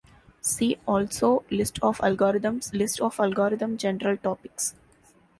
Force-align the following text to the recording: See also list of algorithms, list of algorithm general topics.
See 0.41 0.79
also 0.87 1.43
list 1.51 1.77
of 1.83 1.99
algorithms, 1.99 2.73
list 2.73 2.99
of 3.01 3.19
algorithm 3.19 3.77
general 3.77 4.17
topics. 4.17 4.73